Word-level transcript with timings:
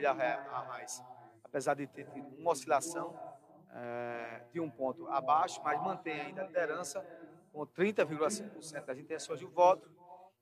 Marília 0.00 0.48
Arraes, 0.50 1.02
apesar 1.44 1.74
de 1.74 1.86
ter 1.86 2.06
tido 2.06 2.26
uma 2.38 2.52
oscilação 2.52 3.14
é, 3.72 4.42
de 4.52 4.60
um 4.60 4.70
ponto 4.70 5.06
abaixo, 5.08 5.60
mas 5.62 5.80
mantém 5.82 6.18
ainda 6.20 6.42
a 6.42 6.46
liderança 6.46 7.04
com 7.52 7.66
30,5% 7.66 8.84
das 8.84 8.98
intenções 8.98 9.38
de 9.38 9.46
voto. 9.46 9.90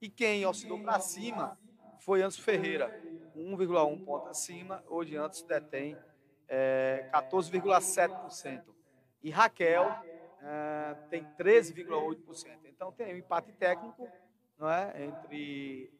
E 0.01 0.09
quem 0.09 0.47
oscilou 0.47 0.81
para 0.81 1.01
cima 1.01 1.59
foi 1.99 2.21
Anderson 2.21 2.43
Ferreira, 2.43 3.03
1,1 3.37 4.05
ponto 4.05 4.29
acima. 4.29 4.85
Hoje 4.87 5.17
Anderson 5.17 5.47
detém 5.47 5.99
é, 6.47 7.11
14,7%. 7.13 8.63
E 9.23 9.31
Raquel 9.31 9.87
é, 10.41 10.95
tem 11.11 11.25
13,8%. 11.37 12.59
Então 12.67 12.93
tem 12.93 13.15
um 13.15 13.19
empate 13.19 13.53
técnico 13.53 14.09
não 14.57 14.71
é, 14.71 15.05
entre 15.05 15.93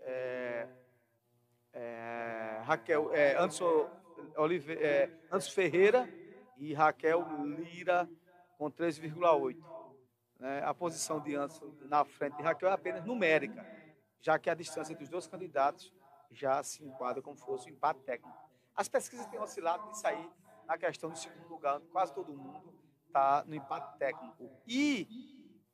é, 1.79 2.61
Raquel, 2.65 3.15
é, 3.15 3.37
Anderson, 3.37 3.89
Olive, 4.37 4.73
é, 4.73 5.11
Anderson 5.31 5.53
Ferreira 5.53 6.09
e 6.57 6.75
Raquel 6.75 7.25
Lira 7.45 8.09
com 8.57 8.71
13,8%. 8.71 9.57
Né? 10.41 10.63
A 10.65 10.75
posição 10.75 11.21
de 11.21 11.37
Anderson 11.37 11.73
na 11.83 12.05
frente 12.05 12.37
de 12.37 12.43
Raquel 12.43 12.69
é 12.69 12.73
apenas 12.73 13.05
numérica, 13.05 13.65
já 14.21 14.39
que 14.39 14.51
a 14.51 14.55
distância 14.55 14.93
entre 14.93 15.05
os 15.05 15.11
dois 15.11 15.27
candidatos 15.29 15.95
já 16.33 16.63
se 16.63 16.85
enquadra 16.85 17.23
como 17.23 17.37
fosse 17.37 17.71
um 17.71 17.73
empate 17.73 18.01
técnico. 18.01 18.37
As 18.75 18.89
pesquisas 18.89 19.27
têm 19.27 19.41
oscilado 19.41 19.87
nisso 19.87 20.07
aí, 20.07 20.29
na 20.67 20.77
questão 20.77 21.11
do 21.11 21.17
segundo 21.17 21.49
lugar, 21.49 21.81
quase 21.93 22.13
todo 22.13 22.33
mundo 22.33 22.75
está 23.07 23.45
no 23.47 23.55
empate 23.55 23.97
técnico. 23.99 24.51
E 24.67 25.09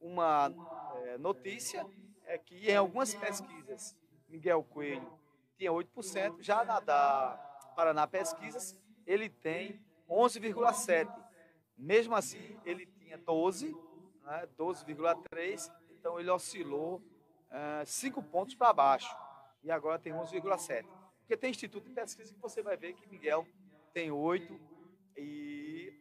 uma 0.00 0.52
é, 0.96 1.18
notícia 1.18 1.86
é 2.24 2.38
que 2.38 2.70
em 2.70 2.76
algumas 2.76 3.14
pesquisas, 3.14 3.96
Miguel 4.28 4.62
Coelho 4.62 5.23
tinha 5.56 5.72
8%, 5.72 6.40
já 6.40 6.64
na 6.64 6.80
da 6.80 7.36
Paraná 7.74 8.06
Pesquisas, 8.06 8.76
ele 9.06 9.28
tem 9.28 9.80
11,7%. 10.08 11.12
Mesmo 11.76 12.14
assim, 12.14 12.58
ele 12.64 12.86
tinha 12.86 13.18
12%, 13.18 13.74
né, 14.22 14.48
12,3%, 14.58 15.72
então 15.98 16.20
ele 16.20 16.30
oscilou 16.30 17.02
5 17.84 18.20
é, 18.20 18.22
pontos 18.22 18.54
para 18.54 18.72
baixo. 18.72 19.14
E 19.62 19.70
agora 19.70 19.98
tem 19.98 20.12
11,7%. 20.12 20.86
Porque 21.20 21.36
tem 21.36 21.50
instituto 21.50 21.88
de 21.88 21.94
pesquisa 21.94 22.32
que 22.34 22.40
você 22.40 22.62
vai 22.62 22.76
ver 22.76 22.92
que 22.92 23.08
Miguel 23.08 23.46
tem 23.92 24.10
8 24.10 24.60
e 25.16 25.92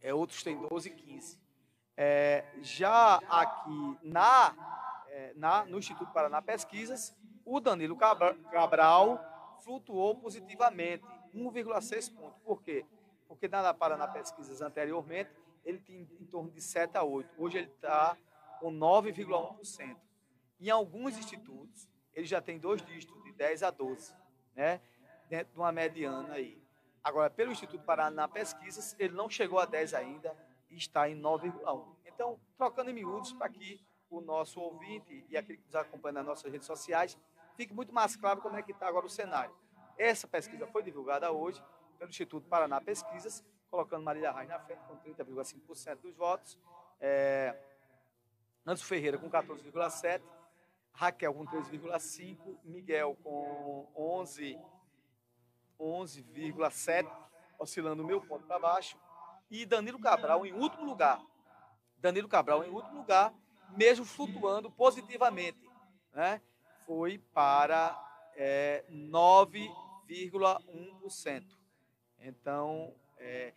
é, 0.00 0.14
outros 0.14 0.42
têm 0.42 0.56
12 0.56 0.88
e 0.88 0.92
15. 0.92 1.40
É, 1.96 2.44
já 2.60 3.16
aqui 3.28 3.98
na, 4.02 4.54
é, 5.08 5.32
na, 5.34 5.64
no 5.64 5.78
Instituto 5.78 6.12
Paraná 6.12 6.40
Pesquisas, 6.40 7.16
o 7.46 7.60
Danilo 7.60 7.96
Cabral 7.96 9.24
flutuou 9.62 10.16
positivamente, 10.16 11.04
1,6 11.34 12.12
pontos. 12.12 12.38
Por 12.42 12.60
quê? 12.60 12.84
Porque 13.28 13.48
na 13.48 13.72
Paraná 13.72 14.08
Pesquisas 14.08 14.60
anteriormente, 14.60 15.30
ele 15.64 15.78
tinha 15.78 16.00
em 16.00 16.26
torno 16.26 16.50
de 16.50 16.60
7 16.60 16.98
a 16.98 17.02
8. 17.02 17.30
Hoje 17.38 17.58
ele 17.58 17.68
está 17.68 18.16
com 18.60 18.72
9,1%. 18.72 19.96
Em 20.60 20.70
alguns 20.70 21.16
institutos, 21.16 21.88
ele 22.12 22.26
já 22.26 22.40
tem 22.40 22.58
dois 22.58 22.82
dígitos, 22.82 23.22
de 23.22 23.32
10 23.32 23.62
a 23.62 23.70
12, 23.70 24.14
né? 24.54 24.80
dentro 25.28 25.52
de 25.52 25.58
uma 25.58 25.70
mediana 25.70 26.34
aí. 26.34 26.60
Agora, 27.02 27.30
pelo 27.30 27.52
Instituto 27.52 27.84
Paraná 27.84 28.26
Pesquisas, 28.26 28.96
ele 28.98 29.14
não 29.14 29.28
chegou 29.28 29.58
a 29.58 29.64
10 29.64 29.94
ainda 29.94 30.36
e 30.70 30.76
está 30.76 31.08
em 31.08 31.20
9,1. 31.20 31.84
Então, 32.04 32.40
trocando 32.56 32.90
em 32.90 32.94
miúdos 32.94 33.32
para 33.32 33.48
que 33.48 33.80
o 34.10 34.20
nosso 34.20 34.60
ouvinte 34.60 35.24
e 35.28 35.36
aquele 35.36 35.58
que 35.58 35.66
nos 35.66 35.74
acompanha 35.74 36.14
nas 36.14 36.26
nossas 36.26 36.50
redes 36.50 36.66
sociais 36.66 37.16
fique 37.56 37.74
muito 37.74 37.92
mais 37.92 38.14
claro 38.16 38.40
como 38.40 38.56
é 38.56 38.62
que 38.62 38.72
está 38.72 38.86
agora 38.86 39.06
o 39.06 39.10
cenário. 39.10 39.54
Essa 39.98 40.26
pesquisa 40.28 40.66
foi 40.66 40.82
divulgada 40.82 41.32
hoje 41.32 41.62
pelo 41.98 42.10
Instituto 42.10 42.46
Paraná 42.48 42.80
Pesquisas, 42.80 43.42
colocando 43.70 44.04
Marília 44.04 44.30
Reis 44.30 44.48
na 44.48 44.58
frente 44.60 44.80
com 44.86 44.96
30,5% 44.96 45.96
dos 45.96 46.14
votos, 46.14 46.58
é, 47.00 47.56
Ferreira 48.78 49.18
com 49.18 49.30
14,7%, 49.30 50.22
Raquel 50.92 51.34
com 51.34 51.46
13,5%, 51.46 52.58
Miguel 52.64 53.16
com 53.22 53.86
11%, 53.96 54.60
11,7, 55.78 57.10
oscilando 57.58 58.02
o 58.02 58.06
meu 58.06 58.20
ponto 58.20 58.46
para 58.46 58.58
baixo. 58.58 58.98
E 59.50 59.64
Danilo 59.64 60.00
Cabral 60.00 60.44
em 60.44 60.52
último 60.52 60.84
lugar. 60.84 61.20
Danilo 61.98 62.28
Cabral 62.28 62.64
em 62.64 62.70
último 62.70 62.98
lugar, 62.98 63.32
mesmo 63.70 64.04
flutuando 64.04 64.70
positivamente. 64.70 65.70
Né? 66.12 66.40
Foi 66.86 67.18
para 67.34 68.02
é, 68.36 68.82
9,1%. 68.90 71.44
Então, 72.18 72.94
é, 73.18 73.52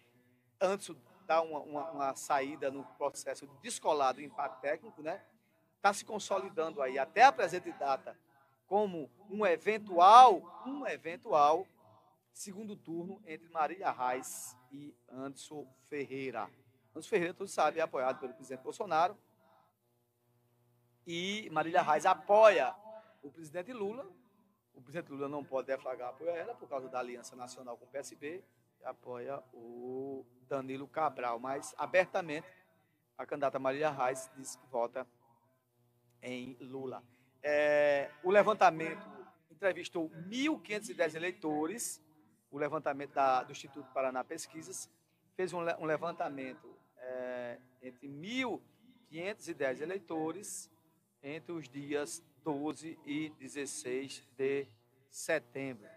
antes 0.60 0.90
dar 1.30 1.44
uma, 1.44 1.60
uma, 1.60 1.92
uma, 1.92 2.16
saída 2.16 2.72
no 2.72 2.84
processo 2.98 3.46
de 3.46 3.56
descolar 3.62 4.14
do 4.14 4.22
impacto 4.22 4.60
técnico, 4.62 5.04
né? 5.04 5.24
Está 5.76 5.94
se 5.94 6.04
consolidando 6.04 6.82
aí 6.82 6.98
até 6.98 7.24
a 7.24 7.32
presente 7.32 7.72
data 7.74 8.18
como 8.66 9.10
um 9.30 9.46
eventual, 9.46 10.64
um 10.66 10.88
eventual 10.88 11.68
segundo 12.34 12.76
turno 12.76 13.22
entre 13.28 13.48
Marília 13.50 13.92
Reis 13.92 14.58
e 14.72 14.96
Anderson 15.08 15.68
Ferreira. 15.88 16.50
Anderson 16.92 17.10
Ferreira, 17.10 17.34
todos 17.34 17.54
sabem, 17.54 17.80
é 17.80 17.84
apoiado 17.84 18.20
pelo 18.20 18.34
presidente 18.34 18.64
Bolsonaro. 18.64 19.16
E 21.06 21.48
Marília 21.52 21.84
Reis 21.84 22.08
apoia 22.08 22.76
o 23.22 23.32
presidente 23.32 23.74
Lula. 23.74 24.06
O 24.74 24.82
presidente 24.82 25.12
Lula 25.12 25.28
não 25.28 25.44
pode 25.44 25.68
deflagrar 25.68 26.10
apoio 26.10 26.32
a 26.32 26.36
ela 26.36 26.56
por 26.56 26.70
causa 26.70 26.88
da 26.88 27.00
aliança 27.00 27.36
nacional 27.36 27.78
com 27.78 27.86
o 27.86 27.90
PSB. 27.90 28.44
Apoia 28.84 29.44
o 29.54 30.26
Danilo 30.48 30.88
Cabral. 30.88 31.40
Mas, 31.40 31.76
abertamente, 31.78 32.48
a 33.18 33.26
candidata 33.26 33.60
Marília 33.60 33.90
Reis 33.90 34.30
disse 34.36 34.58
que 34.58 34.66
vota 34.68 35.06
em 36.22 36.56
Lula. 36.62 37.04
É, 37.42 38.12
o 38.24 38.32
levantamento 38.32 39.06
entrevistou 39.50 40.10
1.510 40.10 41.16
eleitores 41.16 42.02
o 42.52 42.58
levantamento 42.58 43.14
da, 43.14 43.44
do 43.44 43.52
Instituto 43.52 43.92
Paraná 43.94 44.24
Pesquisas, 44.24 44.90
fez 45.36 45.54
um, 45.54 45.60
um 45.60 45.86
levantamento 45.86 46.76
é, 46.98 47.58
entre 47.82 48.08
1.510 48.08 49.82
eleitores 49.82 50.72
entre 51.22 51.52
os 51.52 51.70
dias 51.70 52.24
12 52.44 53.00
e 53.06 53.30
16 53.40 54.22
de 54.38 54.68
setembro. 55.10 55.88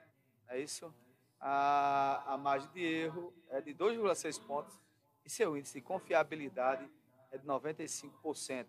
É 0.48 0.60
isso? 0.60 0.94
A, 1.40 2.34
a 2.34 2.38
margem 2.38 2.70
de 2.72 2.84
erro 2.84 3.34
é 3.50 3.60
de 3.60 3.74
2,6 3.74 4.40
pontos 4.46 4.80
e 5.24 5.30
seu 5.30 5.56
índice 5.56 5.74
de 5.74 5.80
confiabilidade 5.80 6.88
é 7.30 7.38
de 7.38 7.46
95%. 7.46 8.66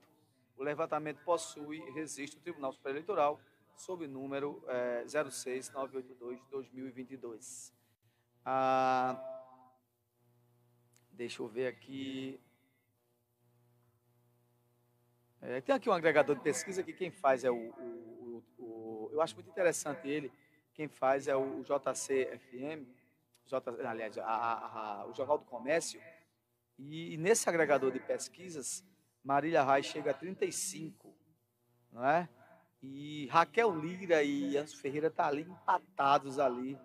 O 0.55 0.63
levantamento 0.63 1.19
possui 1.23 1.79
registro 1.91 2.39
do 2.39 2.43
Tribunal 2.43 2.71
Superior 2.73 2.97
Eleitoral 2.97 3.41
sob 3.75 4.07
número 4.07 4.63
é, 4.67 5.03
06982-2022. 5.05 7.73
Ah, 8.45 9.19
deixa 11.11 11.41
eu 11.41 11.47
ver 11.47 11.65
aqui. 11.67 12.39
É, 15.53 15.61
tem 15.61 15.75
aqui 15.75 15.87
um 15.87 15.93
agregador 15.93 16.35
de 16.35 16.41
pesquisa 16.41 16.81
que 16.81 16.91
quem 16.91 17.11
faz 17.11 17.43
é 17.43 17.51
o, 17.51 17.55
o, 17.55 18.43
o, 18.57 18.63
o, 18.63 19.09
Eu 19.13 19.21
acho 19.21 19.35
muito 19.35 19.51
interessante 19.51 20.07
ele. 20.07 20.31
Quem 20.73 20.87
faz 20.87 21.27
é 21.27 21.35
o 21.35 21.61
JCFM, 21.61 22.87
J, 23.45 23.87
aliás, 23.87 24.17
a, 24.17 24.23
a, 24.23 25.01
a, 25.01 25.05
o 25.05 25.13
Jornal 25.13 25.37
do 25.37 25.45
Comércio. 25.45 26.01
E, 26.79 27.13
e 27.13 27.17
nesse 27.17 27.47
agregador 27.47 27.91
de 27.91 27.99
pesquisas, 27.99 28.83
Marília 29.23 29.63
Reis 29.63 29.85
chega 29.85 30.09
a 30.09 30.13
35, 30.15 31.13
não 31.91 32.03
é? 32.03 32.27
E 32.81 33.27
Raquel 33.27 33.79
Lira 33.79 34.23
e 34.23 34.57
Anso 34.57 34.81
Ferreira 34.81 35.07
estão 35.07 35.23
tá 35.23 35.29
ali 35.29 35.43
empatados 35.43 36.39
ali, 36.39 36.79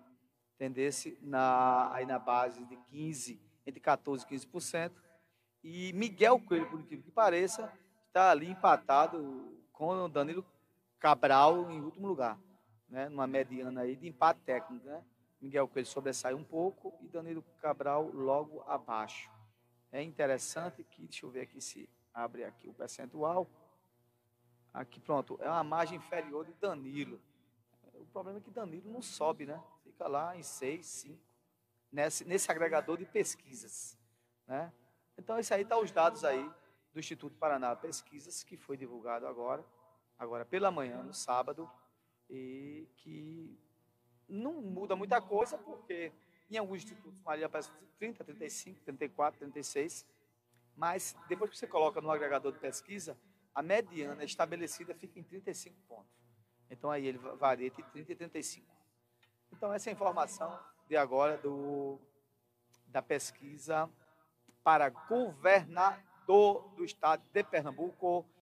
entendesse? 0.53 1.17
Na, 1.23 1.91
aí 1.91 2.05
na 2.05 2.19
base 2.19 2.63
de 2.65 2.77
15, 2.77 3.41
entre 3.65 3.81
14% 3.81 4.27
e 4.29 4.35
15%. 4.35 4.91
E 5.63 5.93
Miguel 5.93 6.39
Coelho, 6.39 6.69
por 6.69 6.79
incrível 6.79 7.03
que 7.03 7.11
pareça, 7.11 7.73
está 8.09 8.31
ali 8.31 8.49
empatado 8.49 9.55
com 9.71 10.09
Danilo 10.09 10.45
Cabral 10.99 11.71
em 11.71 11.79
último 11.79 12.07
lugar, 12.07 12.37
né? 12.89 13.07
numa 13.07 13.27
mediana 13.27 13.81
aí 13.81 13.95
de 13.95 14.07
empate 14.07 14.41
técnico. 14.41 14.85
Né? 14.85 15.01
Miguel 15.39 15.67
Coelho 15.67 15.87
sobressai 15.87 16.33
um 16.33 16.43
pouco 16.43 16.93
e 17.01 17.07
Danilo 17.07 17.43
Cabral 17.61 18.09
logo 18.11 18.61
abaixo. 18.67 19.31
É 19.91 20.03
interessante 20.03 20.83
que, 20.83 21.03
deixa 21.03 21.25
eu 21.25 21.29
ver 21.29 21.41
aqui 21.41 21.61
se 21.61 21.87
abre 22.13 22.43
aqui 22.43 22.67
o 22.67 22.73
percentual. 22.73 23.47
Aqui, 24.73 24.99
pronto, 24.99 25.37
é 25.41 25.49
uma 25.49 25.63
margem 25.63 25.97
inferior 25.97 26.45
de 26.45 26.53
Danilo. 26.53 27.21
O 27.93 28.05
problema 28.07 28.39
é 28.39 28.41
que 28.41 28.51
Danilo 28.51 28.91
não 28.91 29.01
sobe, 29.01 29.45
né? 29.45 29.61
Fica 29.83 30.07
lá 30.07 30.35
em 30.35 30.43
6, 30.43 30.85
5, 30.85 31.19
nesse, 31.91 32.25
nesse 32.25 32.51
agregador 32.51 32.97
de 32.97 33.05
pesquisas. 33.05 33.97
Né? 34.47 34.71
Então, 35.17 35.39
isso 35.39 35.53
aí 35.53 35.61
está 35.61 35.79
os 35.79 35.91
dados 35.91 36.23
aí 36.23 36.51
do 36.99 37.01
Instituto 37.01 37.37
Paraná 37.37 37.73
Pesquisas, 37.77 38.43
que 38.43 38.57
foi 38.57 38.75
divulgado 38.75 39.25
agora, 39.25 39.65
agora 40.17 40.43
pela 40.43 40.69
manhã, 40.69 41.01
no 41.01 41.13
sábado, 41.13 41.69
e 42.29 42.87
que 42.97 43.57
não 44.27 44.61
muda 44.61 44.95
muita 44.97 45.21
coisa, 45.21 45.57
porque 45.57 46.11
em 46.51 46.57
alguns 46.57 46.83
institutos 46.83 47.17
Maria 47.21 47.45
aparece 47.45 47.71
30, 47.97 48.23
35, 48.23 48.81
34, 48.83 49.39
36, 49.39 50.05
mas 50.75 51.15
depois 51.29 51.49
que 51.49 51.57
você 51.57 51.65
coloca 51.65 52.01
no 52.01 52.11
agregador 52.11 52.51
de 52.51 52.59
pesquisa, 52.59 53.17
a 53.55 53.63
mediana 53.63 54.23
estabelecida 54.25 54.93
fica 54.93 55.17
em 55.17 55.23
35 55.23 55.75
pontos. 55.87 56.11
Então 56.69 56.91
aí 56.91 57.07
ele 57.07 57.17
varia 57.17 57.67
entre 57.67 57.81
30 57.81 58.11
e 58.11 58.15
35. 58.15 58.67
Então 59.53 59.73
essa 59.73 59.89
é 59.89 59.91
a 59.91 59.93
informação 59.93 60.59
de 60.87 60.97
agora 60.97 61.37
do, 61.37 61.97
da 62.87 63.01
pesquisa 63.01 63.89
para 64.63 64.91
governador 66.29 66.71
do 66.77 66.85
estado 66.85 67.23
de 67.33 67.43
Pernambuco. 67.43 68.25